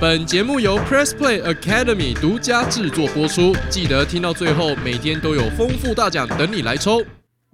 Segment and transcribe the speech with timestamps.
[0.00, 7.00] 本节目由 Press Play Academy 独家制作播出，记得听到最后，每天都有丰富大奖等你来抽。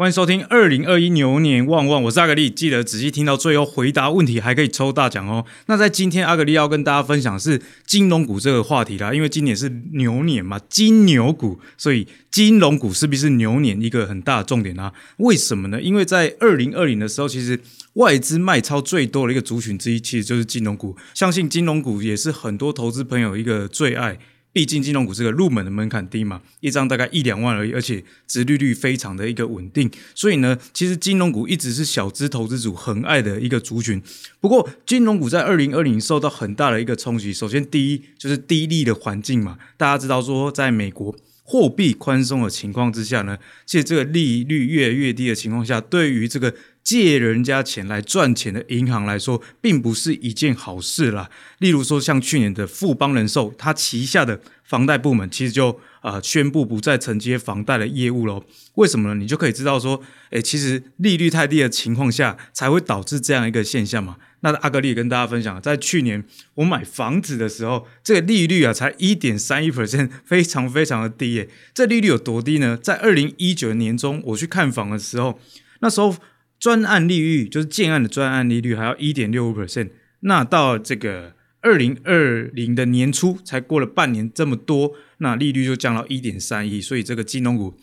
[0.01, 5.45] 欢迎收听二零二一牛年旺旺，我是阿格力，记得仔细听到最后，回答问题还可以抽大奖哦。
[5.67, 14.91] 那在今天，阿格力要跟大家分享是金融股这个话题啦，因为今年是牛年嘛，金牛股，所以金融股是不是牛年一个很大的重点啊。
[15.19, 15.79] 为什么呢？
[15.83, 17.61] 因为在二零二零的时候，其实
[17.97, 20.97] 外资卖超最多的一个族群之一，其实就是金融股。
[21.13, 24.19] 相信金融股也是很多投资朋友一个最爱。
[24.53, 34.03] 毕竟金融股这个入门的门槛低嘛，一张大概一两万而已，而且殖利率非常的一个稳定，所以呢，其实金融股一直是小资投资组很爱的一个族群。
[34.41, 37.33] 不过，金融股在二零二零受到很大的一个冲击。
[37.33, 41.15] 首先，第一就是低利的环境嘛，大家知道说，在美国
[41.51, 46.55] 货币宽松的情况之下呢，借这个利率越来越低的情况下，对于这个
[46.85, 51.29] 借人家钱来赚钱的银行来说，并不是一件好事啦。
[51.59, 58.45] 例如说，像去年的富邦人寿，它旗下的房贷部门其实就啊宣布不再承接房贷的业务喽。
[58.75, 59.15] 为什么呢？
[59.15, 64.17] 你就可以知道说，诶，其实利率太低的情况下，才会导致这样一个现象嘛。
[64.41, 71.49] 那阿格力跟大家分享，在去年我买房子的时候，这个利率啊才一点三一 percent，非常非常的低耶。
[71.75, 72.77] 这利率有多低呢？
[72.77, 75.39] 在二零一九年中，我去看房的时候，
[75.81, 76.17] 那时候。
[76.61, 79.89] 专案利率就是建案的专案利率，还要一点六五 percent。
[80.21, 86.81] 那到这个二零二零的年初，才过了半年这么多，那利率就降到一点三一。
[86.81, 87.75] 所以这个金融股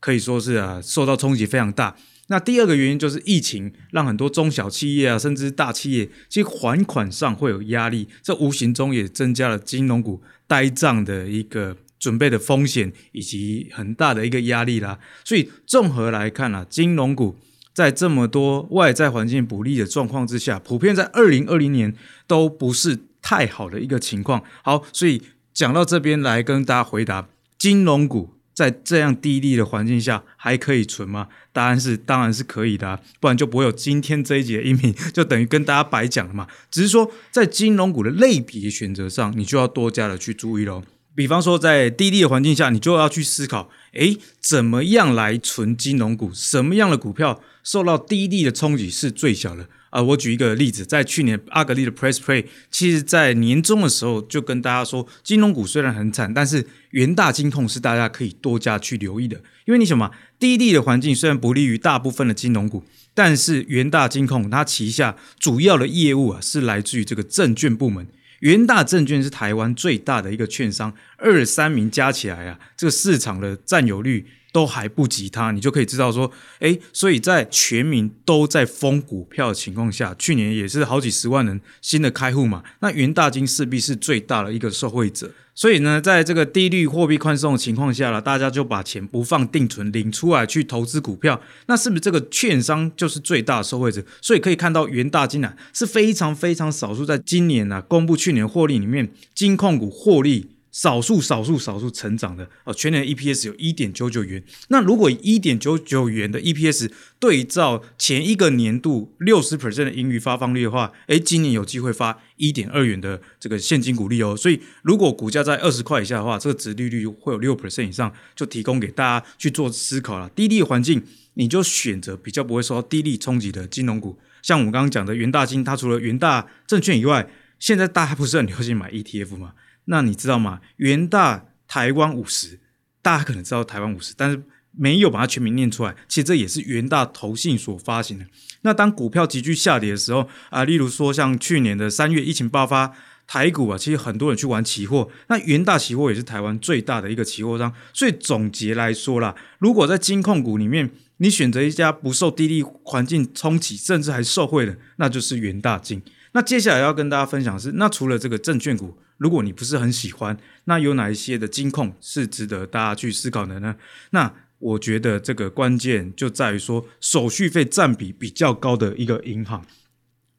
[0.00, 1.96] 可以说是啊受到冲击非常大。
[2.28, 14.98] 那第二个原因就是疫情，让很多中小企业啊，甚至大企业，其实还款上会有压力，这无形中也增加了金融股呆账的一个准备的风险，以及很大的一个压力啦。
[15.24, 17.36] 所以综合来看啊，金融股。
[17.72, 21.94] 在这么多外在环境不利的状况之下，普遍在二零二零年
[22.26, 24.42] 都不是太好的一个情况。
[24.62, 25.22] 好，所以
[25.52, 31.28] 讲到这边来跟大家回答：金融股在这样低利的环境下还可以存吗？
[31.52, 36.46] 答案是当然是可以的，不然就不会有今天这一节音频，就等于跟大家白讲了嘛。
[36.70, 40.82] 只是说在金融股的类别选择上，你就要多加的去注意喽。
[41.16, 46.30] 比方说在低利的环境下，你就要去思考：诶，怎么样来存金融股？
[46.34, 47.40] 什么样的股票？
[47.64, 50.00] 受到低利的冲击是最小的啊！
[50.00, 59.42] 我举一个例子，在去年阿格利的 Press Play，其实在年终的时候就跟大家说，金融股虽然很惨，但是元大金控是大家可以多加去留意的。
[59.64, 62.84] 因为你想嘛，低利的环境虽然不利于大部分的金融股，
[63.14, 68.06] 但是元大金控它旗下主要的业务啊是来自于这个证券部门。
[68.40, 74.26] 元大证券是台湾最大的一个券商，二三名加起来啊，这个市场的占有率。
[74.52, 76.30] 都还不及他，你就可以知道说，
[76.60, 85.30] 诶，所以在全民都在封股票的情况下，去年也是好几十万人新的开户嘛，那元大金势必是最大的一个受惠者。
[85.54, 94.04] 所以呢，在这个低率货币宽松的情况下了，大家就把钱不放定存，领出来去投资股票，那是不是这个券商就是最大的受惠者？
[94.20, 100.50] 所以可以看到元大金啊是非常非常少数，在今年啊公布去年获利里面，金控股获利。
[100.76, 104.44] 少数少数少数成长的哦，全年 EPS 有一点九九元。
[104.68, 114.36] 那如果一点九九元的 EPS 对照前一个年度六十 percent 的盈余发放率的话，诶，今年有机会发一点二元的这个现金股利哦。
[114.36, 120.28] 所以如果股价在二十块以下的话，这个值利率会有六 percent 以上，就提供给大家去做思考了。
[120.28, 127.26] 低利环境，你就选择比较不会受到低利冲击的金融股，像我们刚刚讲的元大金，它除了元大证券以外，
[127.58, 129.54] 现在大家不是很流行买 ETF 吗？
[129.86, 130.60] 那你知道吗？
[130.76, 132.60] 元大台湾五十，
[133.02, 134.42] 大家可能知道台湾五十，但是
[134.72, 135.96] 没有把它全名念出来。
[136.06, 138.26] 其实这也是元大投信所发行的。
[138.62, 142.92] 那当股票急剧下跌的时候啊，例如说像去年的三月疫情爆发，
[143.26, 145.08] 台股啊，其实很多人去玩期货。
[145.28, 147.72] 那元大期货也是台湾最大的一个期货商。
[147.92, 156.02] 所以总结来说啦，如果在金控股里面，你选择一家不受低利环境冲击，甚至还受惠的，那就是元大金。
[156.32, 158.98] 那接下来要跟大家分享的是，那除了这个证券股。
[159.18, 163.76] 如果你不是很喜欢，那有哪一些的金控是值得大家去思考的呢？
[164.10, 169.64] 那我觉得这个关键就在于说，手续费占比比较高的一个银行。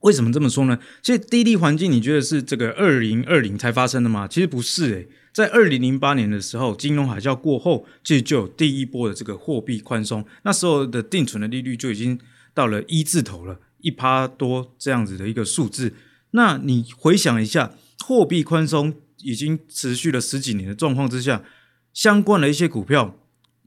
[0.01, 0.79] 为什么这么说呢？
[1.01, 4.27] 其实低利环境，你觉得是这个二零二零才发生的吗？
[4.27, 12.19] 其实不是诶，在二零零八年的时候，金融海啸过后，其实就有第一波的这个货币宽松，那时候的定存的利率就已经
[12.53, 15.94] 到了一字头了，一趴多这样子的一个数字。
[16.31, 17.73] 那你回想一下。
[18.07, 21.44] 货币宽松已经持续了十几年的状况之下，
[21.94, 23.18] 相关的一些股票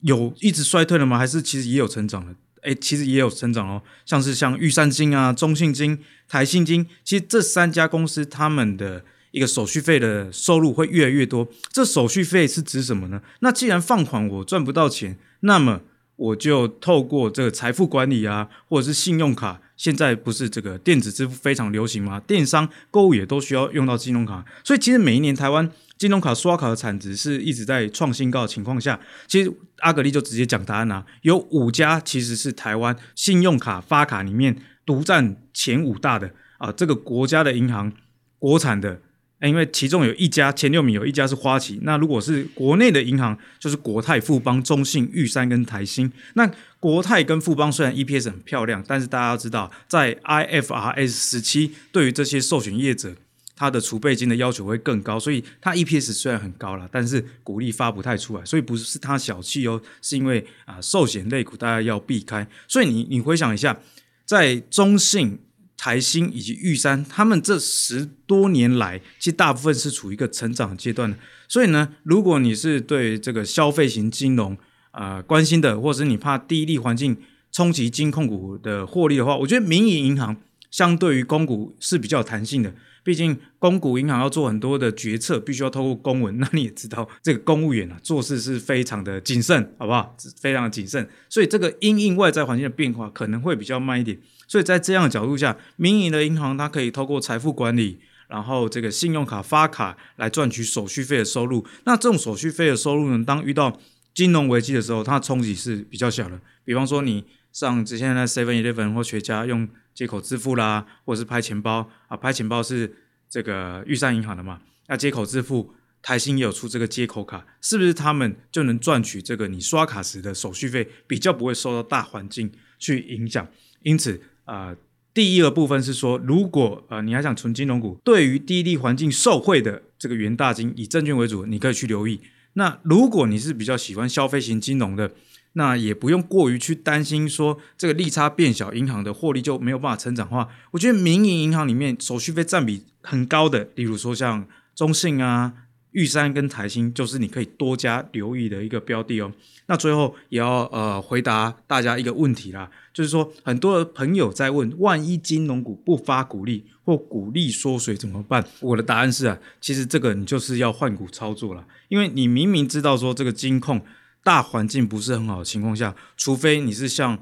[0.00, 1.18] 有一直衰退了吗？
[1.18, 2.34] 还是其实也有成长的？
[2.62, 11.46] 诶，其实也有成长哦，像是像玉山金啊、中信金、台信金，其实这三家公司他们的一个手续费的收入会越来越多。
[11.70, 13.20] 这手续费是指什么呢？
[13.40, 15.82] 那既然放款我赚不到钱，那么
[16.16, 22.20] 我就透过这个财富管理啊，或者是信用卡，现在不是这个电子支付非常流行吗？
[22.20, 34.54] 电商购物也都需要用到金融卡，所以其实每一年台湾金融卡刷卡的产值是一直在创新高的情况下，其实阿格力就直接讲答案啦，有五家其实是台湾信用卡发卡里面
[34.84, 37.90] 独占前五大的啊，这个国家的银行
[38.38, 39.00] 国产的。
[39.48, 46.12] 因为其中有一家前六名有一家是花旗，那如果是国内的银行，就是国泰、富邦、中信、玉山跟台新。
[46.34, 53.14] 那国泰跟富邦虽然 EPS 很漂亮，但是大家要知道，在 IFRS 十七对于这些授权业者，
[53.56, 62.46] 它的储备金的要求会更高，所以它 EPS 虽然很高了，但是股利发不太出来，所以不是它小气哦，是因为啊寿险类股大家要避开。
[62.68, 63.78] 所以你你回想一下，
[64.26, 65.38] 在中信。
[65.80, 71.16] 财新以及玉山，他们这十多年来，其实大部分是处于一个成长阶段的。
[71.48, 74.54] 所以呢，如果你是对这个消费型金融
[74.90, 77.16] 啊关心的，或者是你怕低利环境
[77.50, 80.36] 冲击金控股的获利的话，我觉得民营银行
[80.70, 82.74] 相对于公股是比较弹性的。
[83.02, 86.36] 毕竟公股银行要做很多的决策，必须要透过公文。
[86.38, 90.14] 那你也知道，这个公务员啊做事是非常的谨慎，好不好？
[90.38, 91.08] 非常的谨慎。
[91.30, 94.20] 所以这个因应外在环境的变化，可能会比较慢一点。
[94.46, 101.66] 所以在这样的角度下，民营的银行它可以透过财富管理，然后这个信用卡发卡来赚取手续费的收入。
[101.84, 103.80] 那这种手续费的收入呢，当遇到
[104.14, 106.38] 金融危机的时候，它的冲击是比较小的。
[106.66, 112.94] 比方说，你上之前在 Seven Eleven 或全家用接口支付啦，或者是拍钱包啊，拍钱包是
[113.28, 114.60] 这个玉山银行的嘛？
[114.88, 123.46] 那接口支付，台新也有出这个接口卡，是不是他们就能赚取这个你刷卡时的手续费比较不会受到大环境去影响？
[123.82, 124.20] 因此。
[124.46, 124.74] 啊，
[125.14, 132.20] 第一个部分是说，如果呃你还想存金融股，对于低利环境受惠的这个元大金以证券为主，你可以去留意。
[132.54, 135.12] 那如果你是比较喜欢消费型金融的，
[135.54, 145.52] 那也不用过于去担心说这个利差变小，银行的获利就没有办法成长化，我觉得民营银行里面手续费占比很高的，例如说像中信啊。
[145.92, 149.32] 玉山跟台新就是你可以多加留意的一个标的哦。
[149.66, 158.46] 那最后也要呃回答大家一个问题啦，就是说很多的朋友在问，万一金融股不发股利或股利缩水怎么办？
[158.60, 163.80] 我的答案是啊，其实这个你就是要换股操作了，因为你明明知道说这个金控
[164.22, 167.18] 大环境不是很好的情况下，除非你是像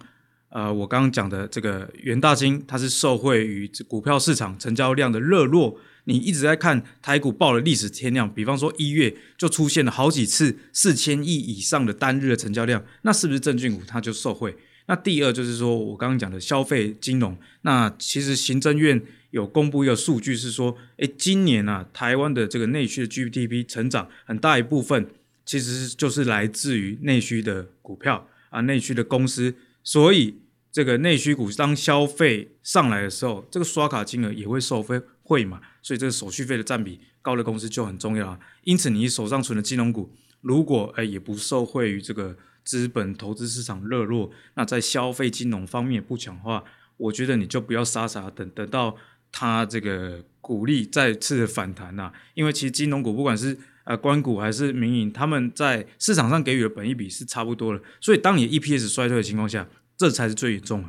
[0.50, 5.78] 呃我刚刚讲的这个元大金，它是受惠于股票市场成交量的热络。
[6.04, 14.56] 你一直在看台股报了历史天量，比方说一月就出现了好几次四千亿以上的单日的成交量，那是不是证券股它就受惠？
[14.86, 19.02] 那第二就是说我刚刚讲的消费金融，那其实行政院
[19.32, 25.10] 有公布一个数据是说，诶，今年啊台湾的这个内需的 GDP 成长很大一部分
[25.48, 35.00] 其实就是来自于内需的股票啊，内需的公司，所以这个内需股当消费上来的时候，这个刷卡金额也会受惠。
[35.22, 35.60] 会嘛？
[35.82, 38.38] 所以这个手续费的占比高的公司就很重要啊。
[38.64, 40.10] 因此，你手上存的金融股，
[40.42, 46.64] 如果哎也不受惠于这个资本投资市场热络，那在消费金融方面不强化，
[46.98, 48.96] 我觉得你就不要傻傻等等到
[49.30, 52.12] 它这个鼓励再次的反弹呐。
[52.34, 57.82] 因为其实金融股不管是呃关股还是民营，他们在市场上给予的本益比是差不多的。
[58.00, 60.88] 所以当你 EPS 衰退的情况下，这才是最严重的。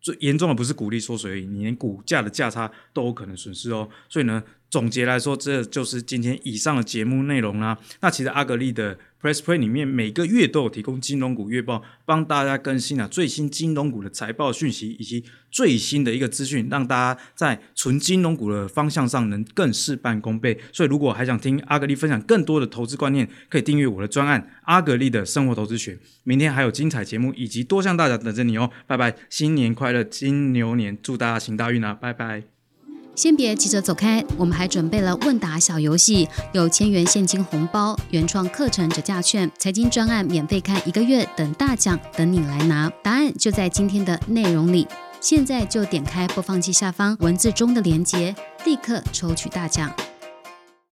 [0.00, 3.88] 最严重的不是股利缩水而已，你连股价的价差都有可能损失哦。
[4.08, 7.78] 所以呢，总结来说，这就是今天以上的节目内容啦。
[8.00, 8.98] 那其实阿格力的。
[9.18, 20.56] Press Play 里面每个月都有提供金融股月报，帮大家更新啊最新金融股的财报讯息以及最新的一个资讯，让大家在纯金融股的方向上能更事半功倍。
[20.70, 25.94] 所以如果还想听阿格力分享更多的投资观念，可以订阅我的专案《阿格力的生活投资学》。
[26.22, 28.70] 明天还有精彩节目以及多项大奖等着你哦！
[28.86, 31.94] 拜拜，新年快乐，金牛年祝大家行大运啊！
[31.94, 32.55] 拜拜。
[33.16, 42.92] 先别急着走开，我们还准备了问答小游戏，有千元现金红包、原创课程折价券、财经专案免费看一个月等大奖等你来拿。
[43.02, 44.86] 答案就在今天的内容里，
[45.18, 49.90] 现在就点开播放器下方文字中的链接，立刻抽取大奖。